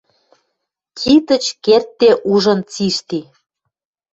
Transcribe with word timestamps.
Титыч 0.97 1.45
кердде 1.63 2.09
ужын 2.31 2.59
цишти 2.71 3.19